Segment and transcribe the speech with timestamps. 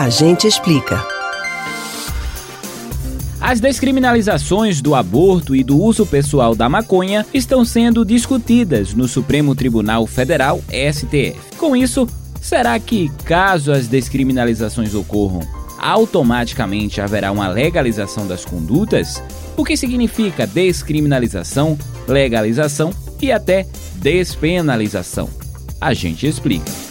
[0.00, 1.06] A gente explica.
[3.38, 9.54] As descriminalizações do aborto e do uso pessoal da maconha estão sendo discutidas no Supremo
[9.54, 11.36] Tribunal Federal, STF.
[11.58, 12.08] Com isso,
[12.40, 15.42] será que, caso as descriminalizações ocorram,
[15.78, 19.22] automaticamente haverá uma legalização das condutas?
[19.54, 21.78] O que significa descriminalização,
[22.08, 22.90] legalização
[23.20, 25.28] e até despenalização?
[25.78, 26.89] A gente explica.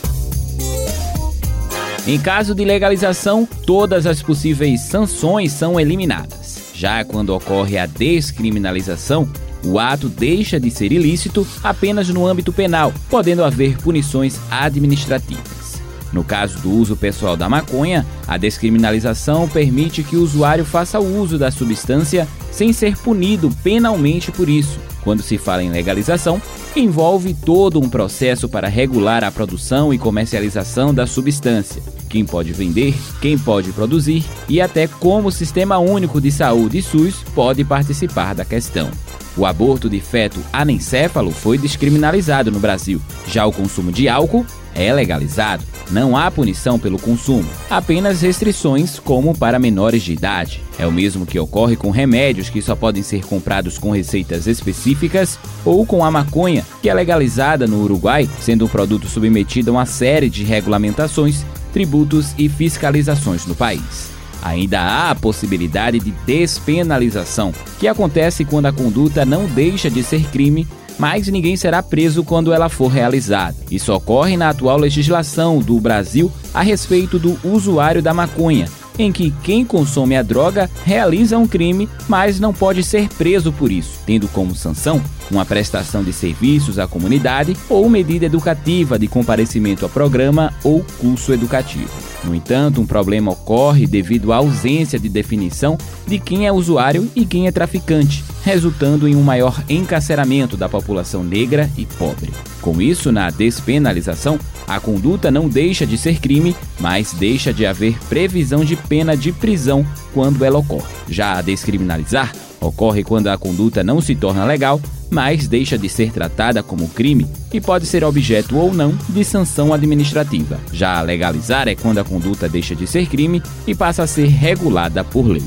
[2.10, 6.72] Em caso de legalização, todas as possíveis sanções são eliminadas.
[6.73, 9.31] Já quando ocorre a descriminalização,
[9.63, 15.69] o ato deixa de ser ilícito apenas no âmbito penal, podendo haver punições administrativas.
[16.12, 21.38] No caso do uso pessoal da maconha, a descriminalização permite que o usuário faça uso
[21.38, 24.80] da substância sem ser punido penalmente por isso.
[25.03, 26.41] Quando se fala em legalização,
[26.76, 32.95] envolve todo um processo para regular a produção e comercialização da substância, quem pode vender,
[33.22, 38.44] quem pode produzir e até como o Sistema Único de Saúde SUS pode participar da
[38.44, 38.89] questão.
[39.38, 43.00] O aborto de feto anencéfalo foi descriminalizado no Brasil.
[43.28, 45.64] Já o consumo de álcool é legalizado.
[45.92, 50.61] Não há punição pelo consumo, apenas restrições como para menores de idade.
[50.78, 55.39] É o mesmo que ocorre com remédios que só podem ser comprados com receitas específicas
[55.66, 59.86] ou com a maconha, que é legalizada no Uruguai, sendo um produto submetido a uma
[59.86, 64.09] série de regulamentações, tributos e fiscalizações no país.
[64.42, 70.23] Ainda há a possibilidade de despenalização, que acontece quando a conduta não deixa de ser
[70.30, 70.67] crime
[71.00, 73.55] mas ninguém será preso quando ela for realizada.
[73.72, 79.31] Isso ocorre na atual legislação do Brasil a respeito do usuário da maconha, em que
[79.42, 84.27] quem consome a droga realiza um crime, mas não pode ser preso por isso, tendo
[84.27, 90.53] como sanção uma prestação de serviços à comunidade ou medida educativa de comparecimento a programa
[90.64, 92.08] ou curso educativo.
[92.23, 97.26] No entanto, um problema ocorre devido à ausência de definição de quem é usuário e
[97.26, 102.32] quem é traficante, resultando em um maior encarceramento da população negra e pobre.
[102.61, 107.98] Com isso, na despenalização, a conduta não deixa de ser crime, mas deixa de haver
[108.10, 110.93] previsão de pena de prisão quando ela ocorre.
[111.08, 116.11] Já a descriminalizar ocorre quando a conduta não se torna legal, mas deixa de ser
[116.11, 120.59] tratada como crime e pode ser objeto ou não de sanção administrativa.
[120.71, 125.03] Já legalizar é quando a conduta deixa de ser crime e passa a ser regulada
[125.03, 125.43] por lei.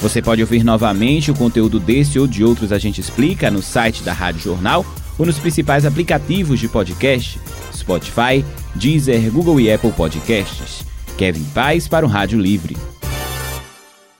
[0.00, 4.02] Você pode ouvir novamente o conteúdo desse ou de outros A Gente Explica no site
[4.02, 4.86] da Rádio Jornal
[5.18, 7.40] ou nos principais aplicativos de podcast,
[7.74, 8.44] Spotify,
[8.76, 10.86] Deezer, Google e Apple Podcasts.
[11.16, 12.76] Kevin Paz para o Rádio Livre.